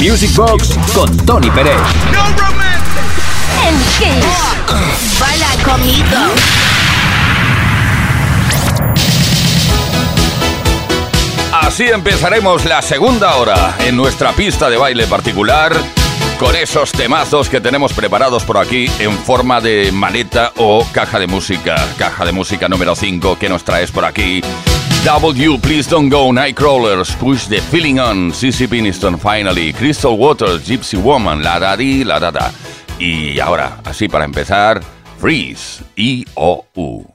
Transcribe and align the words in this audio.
Music 0.00 0.34
Box 0.34 0.70
con 0.94 1.16
Tony 1.26 1.50
Pérez. 1.50 1.76
No 2.12 2.24
En 3.66 3.76
Kiss. 3.98 5.20
Baila. 5.20 5.54
Así 11.52 11.84
empezaremos 11.84 12.64
la 12.66 12.82
segunda 12.82 13.36
hora 13.36 13.76
en 13.80 13.96
nuestra 13.96 14.32
pista 14.32 14.68
de 14.68 14.76
baile 14.76 15.06
particular 15.06 15.72
con 16.38 16.54
esos 16.56 16.92
temazos 16.92 17.48
que 17.48 17.60
tenemos 17.60 17.92
preparados 17.92 18.44
por 18.44 18.58
aquí 18.58 18.90
en 18.98 19.16
forma 19.18 19.60
de 19.60 19.90
maleta 19.92 20.52
o 20.56 20.86
caja 20.92 21.18
de 21.18 21.26
música. 21.26 21.76
Caja 21.96 22.24
de 22.24 22.32
música 22.32 22.68
número 22.68 22.94
5 22.94 23.38
que 23.38 23.48
nos 23.48 23.64
traes 23.64 23.90
por 23.90 24.04
aquí. 24.04 24.42
W, 25.04 25.58
Please 25.58 25.86
Don't 25.86 26.08
Go, 26.08 26.32
Nightcrawlers, 26.32 27.14
Push 27.18 27.46
the 27.48 27.60
Feeling 27.60 28.00
On, 28.00 28.32
CC 28.32 28.66
Piniston, 28.66 29.18
Finally, 29.18 29.74
Crystal 29.74 30.16
Waters, 30.16 30.66
Gypsy 30.66 30.96
Woman, 30.96 31.42
La 31.42 31.58
Da 31.58 31.76
La 31.76 32.18
Da 32.18 32.30
Da. 32.30 32.50
Y 32.98 33.38
ahora, 33.38 33.80
así 33.84 34.08
para 34.08 34.24
empezar, 34.24 34.80
Freeze, 35.18 35.84
I-O-U. 35.96 37.13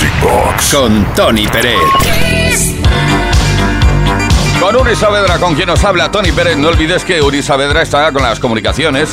Music 0.00 0.20
Box 0.22 0.74
con 0.74 1.14
Tony 1.14 1.46
Pérez. 1.46 1.78
Con 4.58 4.74
Uri 4.76 4.96
Saavedra, 4.96 5.38
con 5.38 5.54
quien 5.54 5.66
nos 5.66 5.84
habla 5.84 6.10
Tony 6.10 6.32
Pérez. 6.32 6.56
No 6.56 6.68
olvides 6.68 7.04
que 7.04 7.20
Uri 7.20 7.42
Saavedra 7.42 7.82
está 7.82 8.10
con 8.10 8.22
las 8.22 8.40
comunicaciones. 8.40 9.12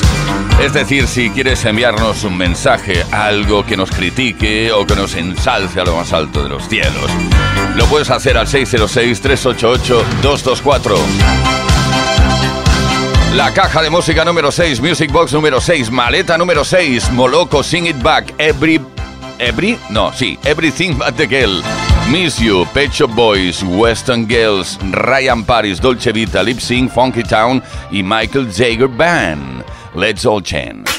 Es 0.62 0.72
decir, 0.72 1.08
si 1.08 1.30
quieres 1.30 1.66
enviarnos 1.66 2.24
un 2.24 2.38
mensaje, 2.38 3.06
algo 3.12 3.66
que 3.66 3.76
nos 3.76 3.92
critique 3.92 4.72
o 4.72 4.88
que 4.88 4.96
nos 4.96 5.16
ensalce 5.16 5.82
a 5.82 5.84
lo 5.84 5.98
más 5.98 6.14
alto 6.14 6.42
de 6.42 6.48
los 6.48 6.70
cielos, 6.70 7.12
lo 7.76 7.86
puedes 7.88 8.10
hacer 8.10 8.38
al 8.38 8.48
606-388-224. 8.48 10.96
La 13.36 13.54
caja 13.54 13.82
de 13.82 13.90
música 13.90 14.24
número 14.24 14.54
6, 14.54 14.80
Music 14.80 15.12
Box 15.12 15.34
número 15.34 15.60
6, 15.60 15.92
maleta 15.92 16.38
número 16.38 16.64
6, 16.64 17.12
Moloco 17.12 17.62
Sing 17.62 17.88
It 17.88 18.02
Back, 18.02 18.34
Every... 18.38 18.80
Every? 19.40 19.78
No, 19.90 20.12
sí, 20.12 20.38
Everything 20.46 20.98
But 20.98 21.16
The 21.18 21.28
Girl. 21.28 21.62
Miss 22.12 22.40
You, 22.40 22.66
Pet 22.74 22.94
Shop 22.94 23.14
Boys, 23.16 23.64
Western 23.64 24.26
Girls, 24.26 24.78
Ryan 24.82 25.44
Paris, 25.44 25.80
Dolce 25.80 26.12
Vita, 26.12 26.42
Lip 26.42 26.60
Sync, 26.60 26.92
Funky 26.92 27.24
Town 27.24 27.62
y 27.92 28.02
Michael 28.02 28.52
Jagger 28.52 28.88
Band. 28.88 29.64
Let's 29.94 30.26
all 30.26 30.42
change. 30.42 30.97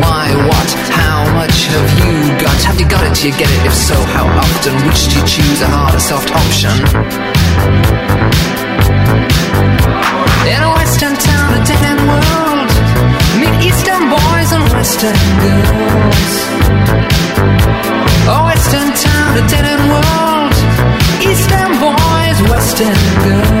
Why, 0.00 0.28
what, 0.48 0.70
how 0.92 1.24
much 1.34 1.66
have 1.72 1.90
you 2.04 2.36
got? 2.38 2.56
Have 2.68 2.78
you 2.80 2.88
got 2.88 3.06
it? 3.06 3.14
Do 3.16 3.28
you 3.28 3.34
get 3.36 3.50
it? 3.50 3.66
If 3.66 3.74
so, 3.74 3.94
how 4.14 4.26
often? 4.26 4.74
Which 4.86 5.08
do 5.08 5.20
you 5.20 5.26
choose, 5.26 5.60
a 5.62 5.68
hard 5.68 5.94
or 5.94 6.00
soft 6.00 6.30
option? 6.30 6.76
In 10.52 10.60
a 10.62 10.70
western 10.78 11.14
town, 11.16 11.48
a 11.56 11.60
dead 11.64 11.82
end 11.90 12.02
world, 12.12 12.70
meet 13.40 13.56
eastern 13.68 14.02
boys 14.12 14.48
and 14.52 14.64
western 14.72 15.18
girls. 15.42 16.32
A 18.28 18.38
western 18.50 18.88
town, 18.94 19.30
a 19.40 19.44
dead 19.48 19.66
end 19.74 19.84
world, 19.92 20.54
eastern 21.24 21.72
boys, 21.80 22.36
western 22.52 23.00
girls. 23.24 23.59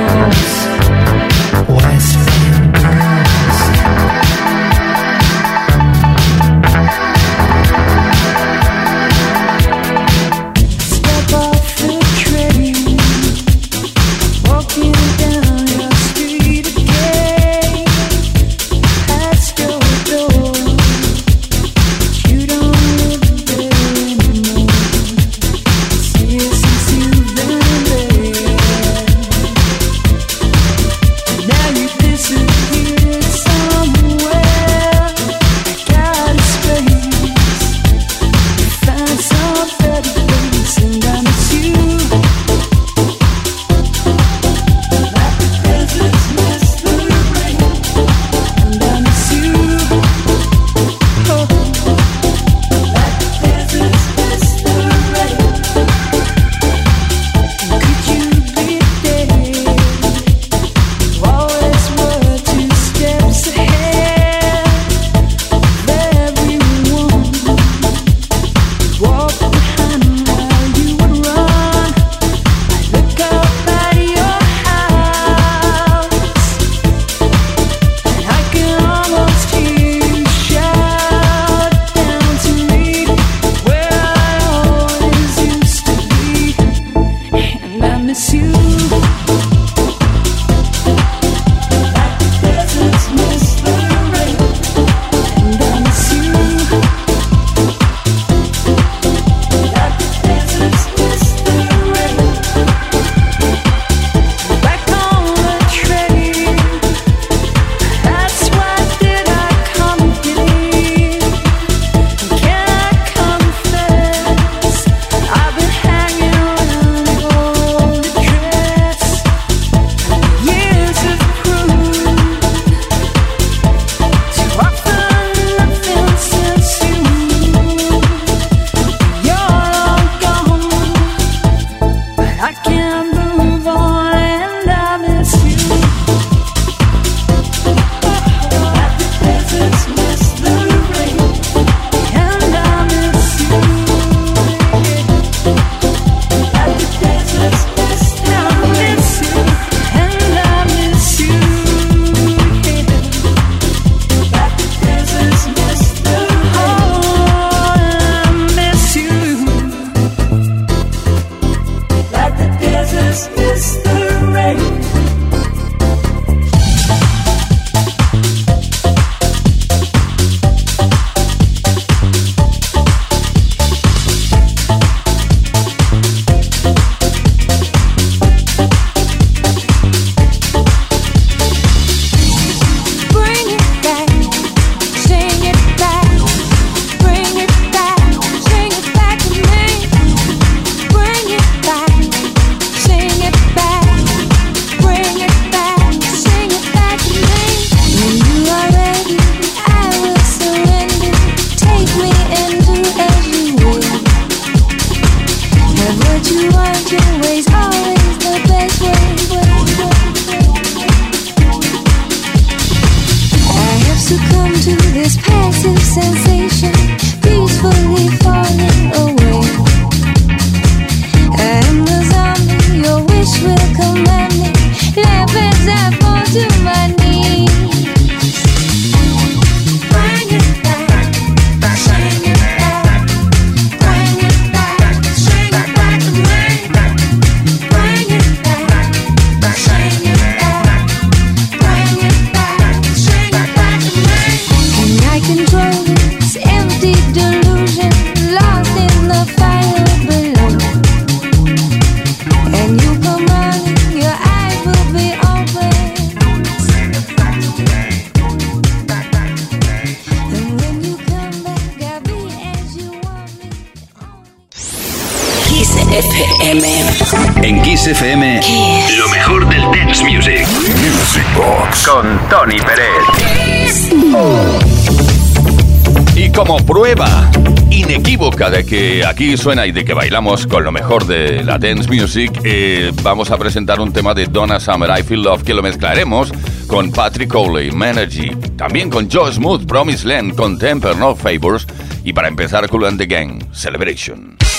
como 276.46 276.64
prueba 276.64 277.30
inequívoca 277.70 278.48
de 278.48 278.64
que 278.64 279.04
aquí 279.04 279.36
suena 279.36 279.66
y 279.66 279.72
de 279.72 279.84
que 279.84 279.92
bailamos 279.92 280.46
con 280.46 280.64
lo 280.64 280.72
mejor 280.72 281.06
de 281.06 281.44
la 281.44 281.58
dance 281.58 281.86
music, 281.86 282.32
eh, 282.44 282.92
vamos 283.02 283.30
a 283.30 283.36
presentar 283.36 283.78
un 283.78 283.92
tema 283.92 284.14
de 284.14 284.24
Donna 284.24 284.58
Summer, 284.58 284.88
I 284.98 285.02
Feel 285.02 285.22
Love, 285.22 285.42
que 285.42 285.52
lo 285.52 285.62
mezclaremos 285.62 286.32
con 286.66 286.92
Patrick 286.92 287.30
Cowley, 287.30 287.70
Manergy, 287.72 288.30
también 288.56 288.88
con 288.88 289.10
Joe 289.10 289.30
Smooth, 289.30 289.66
Promise 289.66 290.08
Land, 290.08 290.34
con 290.34 290.58
Temper, 290.58 290.96
No 290.96 291.14
Favors 291.14 291.66
y 292.04 292.14
para 292.14 292.28
empezar 292.28 292.66
Cool 292.70 292.86
and 292.86 292.98
the 292.98 293.06
Gang, 293.06 293.42
Celebration. 293.52 294.49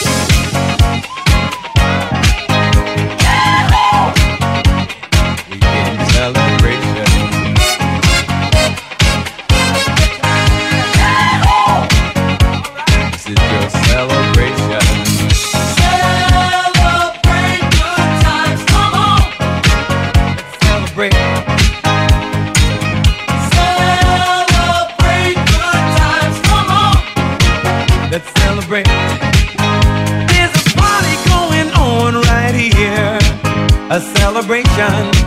celebration. 34.52 35.21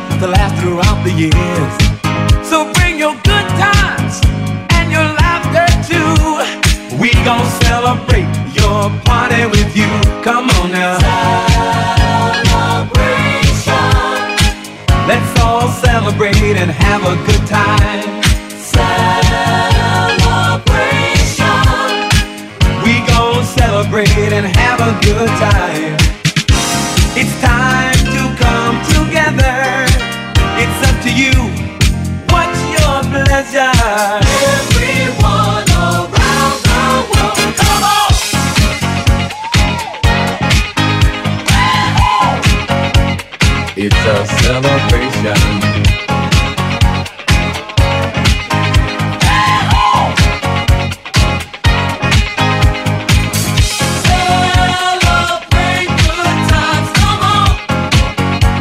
It's 43.86 43.94
a 43.96 44.24
celebration. 44.40 45.24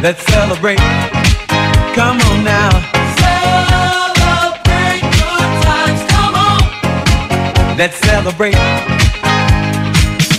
Let's 0.01 0.25
celebrate. 0.25 0.79
Come 1.95 2.19
on 2.19 2.43
now. 2.43 2.71
Celebrate 3.15 5.03
good 5.03 5.51
times. 5.63 6.03
Come 6.11 6.35
on. 6.35 7.77
Let's 7.77 7.95
celebrate. 7.95 8.55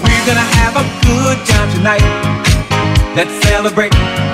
We're 0.05 0.27
gonna 0.27 0.49
have 0.61 0.77
a 0.77 0.85
good 1.07 1.38
time 1.47 1.73
tonight. 1.73 2.05
Let's 3.16 3.33
celebrate 3.47 4.34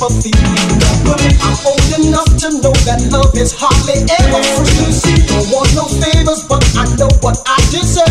I'm 0.00 1.58
old 1.66 1.90
enough 1.98 2.30
to 2.38 2.48
know 2.62 2.72
that 2.86 3.02
love 3.10 3.34
is 3.34 3.52
hardly 3.52 4.06
ever 4.06 4.42
free. 4.62 5.26
Don't 5.26 5.50
want 5.50 5.74
no 5.74 5.86
favors, 5.90 6.44
but 6.46 6.62
I 6.76 6.86
know 6.96 7.10
what 7.20 7.42
I 7.46 7.58
deserve. 7.72 8.07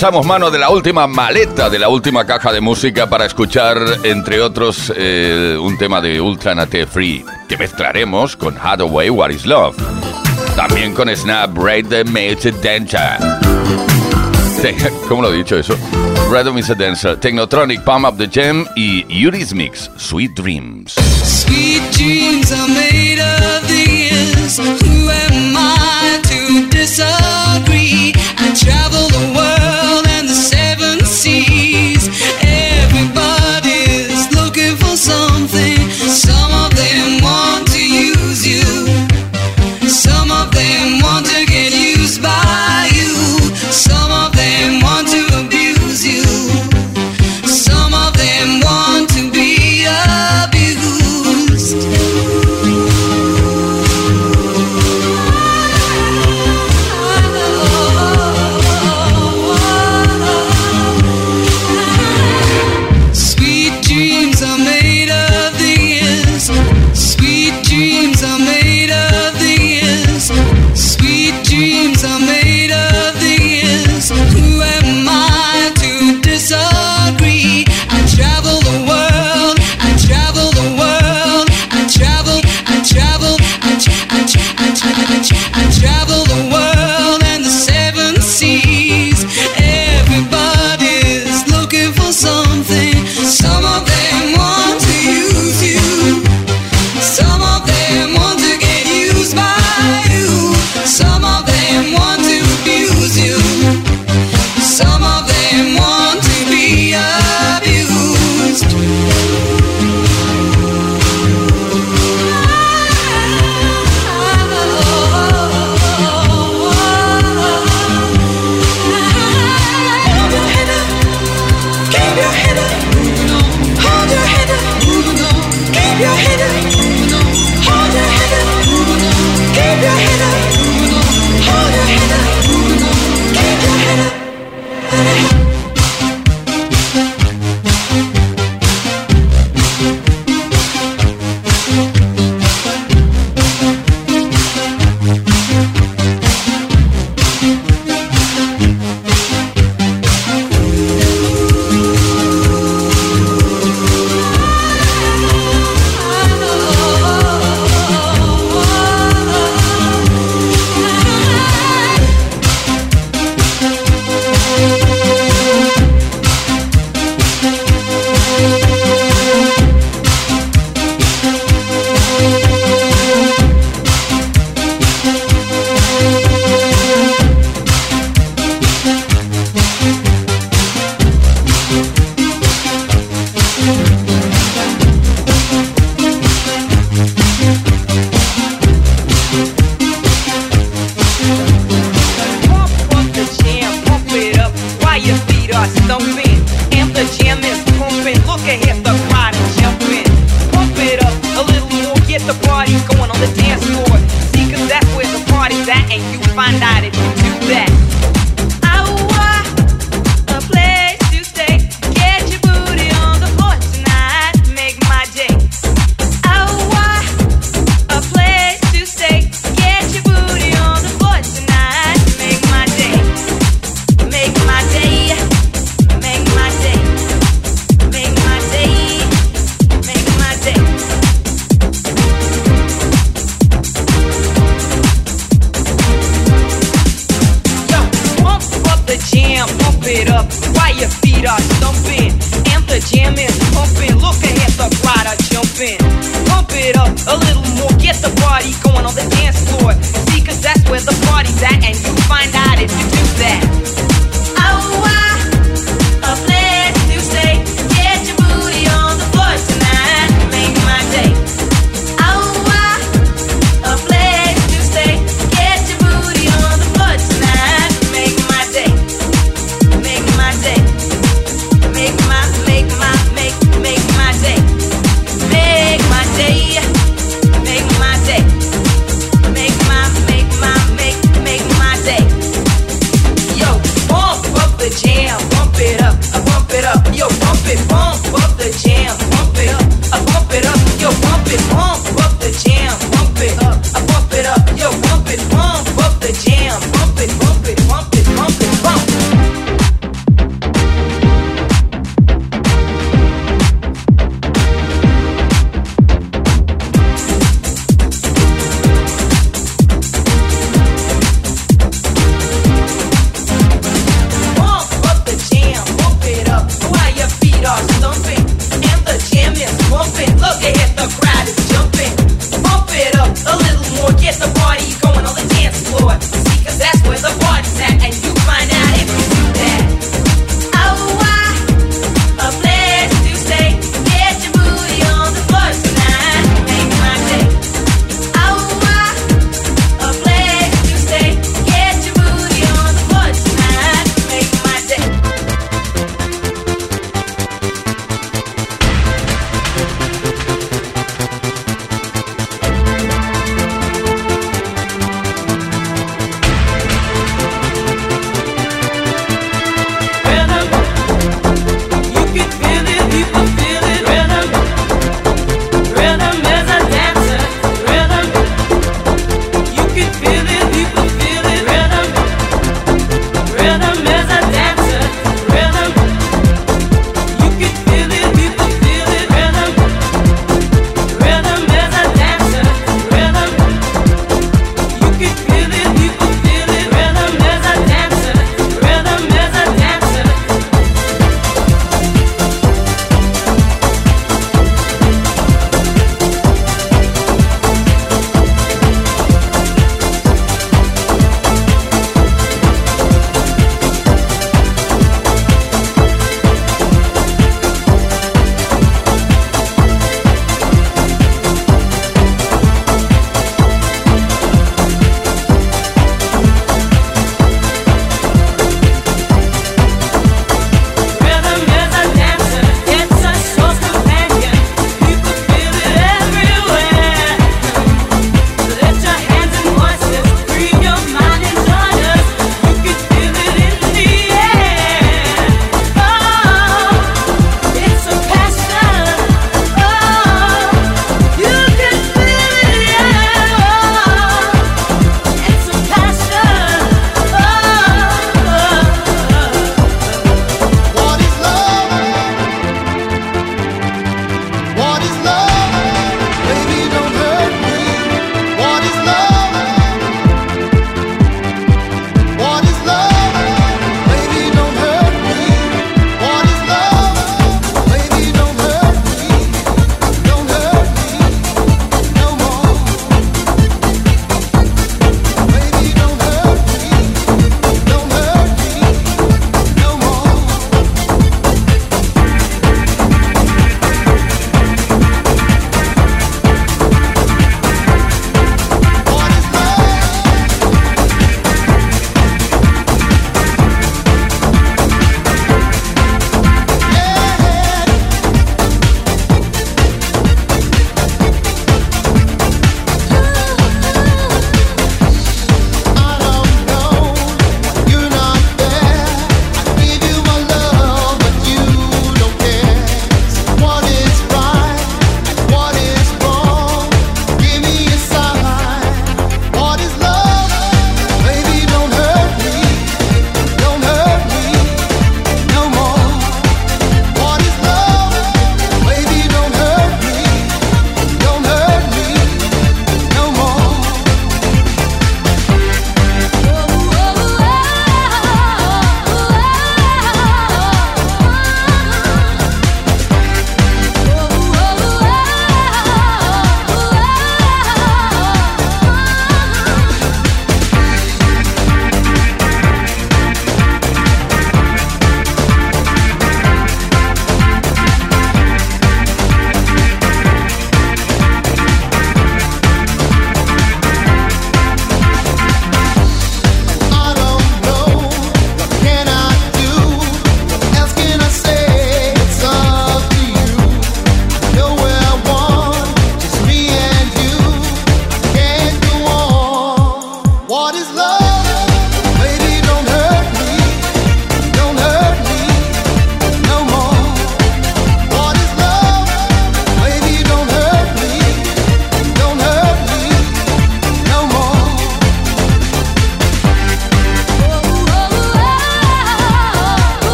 echamos 0.00 0.24
mano 0.24 0.50
de 0.50 0.58
la 0.58 0.70
última 0.70 1.06
maleta, 1.06 1.68
de 1.68 1.78
la 1.78 1.90
última 1.90 2.24
caja 2.24 2.50
de 2.52 2.62
música 2.62 3.10
para 3.10 3.26
escuchar, 3.26 3.76
entre 4.02 4.40
otros, 4.40 4.90
eh, 4.96 5.58
un 5.60 5.76
tema 5.76 6.00
de 6.00 6.18
Ultranate 6.18 6.86
Free, 6.86 7.22
que 7.46 7.58
mezclaremos 7.58 8.34
con 8.34 8.56
Hathaway 8.56 9.10
What 9.10 9.28
Is 9.28 9.44
Love. 9.44 9.76
También 10.56 10.94
con 10.94 11.14
Snap 11.14 11.54
Raid 11.54 11.88
the 11.88 12.04
Mage 12.04 12.50
Dancer. 12.62 13.18
¿Cómo 15.06 15.20
lo 15.20 15.34
he 15.34 15.36
dicho 15.36 15.58
eso? 15.58 15.76
Rhythm 16.30 16.56
is 16.56 16.70
a 16.70 16.74
Dancer, 16.74 17.20
Technotronic, 17.20 17.84
Palm 17.84 18.06
Up 18.06 18.16
the 18.16 18.26
Jam 18.26 18.64
y 18.76 19.04
Eurismix, 19.10 19.90
Sweet 19.98 20.32
Dreams. 20.34 20.94
Sweet 20.94 21.82
dreams 21.92 22.50
are 22.52 22.68
made 22.68 23.20
of. 23.20 23.50
Who 24.56 25.10
am 25.10 25.54
I 25.54 26.20
to? 26.22 27.49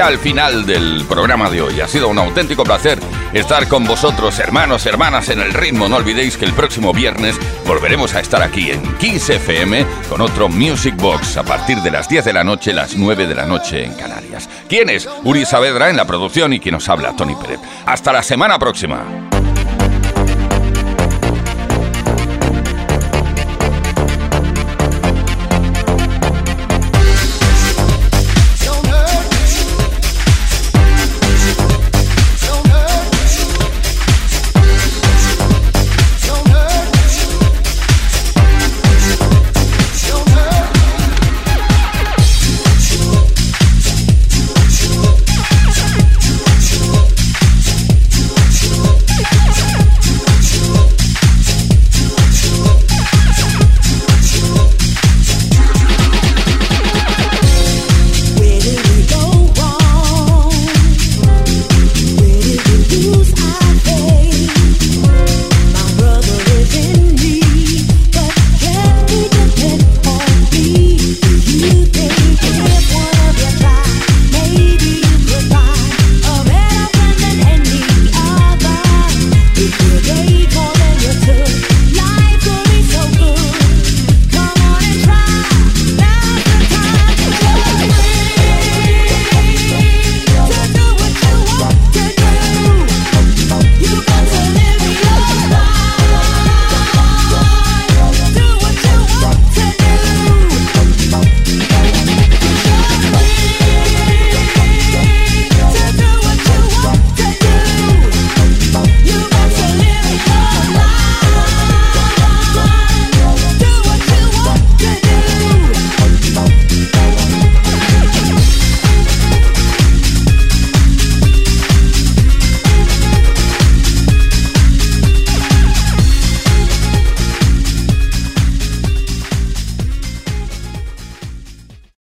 Al 0.00 0.18
final 0.18 0.64
del 0.64 1.04
programa 1.08 1.50
de 1.50 1.60
hoy. 1.60 1.80
Ha 1.80 1.88
sido 1.88 2.08
un 2.08 2.18
auténtico 2.18 2.62
placer 2.62 2.98
estar 3.32 3.66
con 3.68 3.84
vosotros, 3.84 4.38
hermanos, 4.38 4.86
hermanas, 4.86 5.28
en 5.28 5.40
el 5.40 5.52
ritmo. 5.52 5.88
No 5.88 5.96
olvidéis 5.96 6.36
que 6.36 6.44
el 6.44 6.52
próximo 6.52 6.92
viernes 6.92 7.36
volveremos 7.66 8.14
a 8.14 8.20
estar 8.20 8.42
aquí 8.42 8.70
en 8.70 8.82
Kiss 8.98 9.30
FM 9.30 9.84
con 10.08 10.20
otro 10.20 10.48
Music 10.48 10.94
Box 10.96 11.36
a 11.36 11.42
partir 11.42 11.78
de 11.78 11.90
las 11.90 12.08
10 12.08 12.24
de 12.26 12.32
la 12.32 12.44
noche, 12.44 12.72
las 12.72 12.96
9 12.96 13.26
de 13.26 13.34
la 13.34 13.46
noche 13.46 13.84
en 13.84 13.94
Canarias. 13.94 14.48
¿Quién 14.68 14.88
es? 14.88 15.08
Uri 15.24 15.44
Saavedra 15.44 15.90
en 15.90 15.96
la 15.96 16.06
producción 16.06 16.52
y 16.52 16.60
quien 16.60 16.74
nos 16.74 16.88
habla, 16.88 17.16
Tony 17.16 17.34
Pérez. 17.34 17.60
Hasta 17.86 18.12
la 18.12 18.22
semana 18.22 18.58
próxima. 18.58 19.27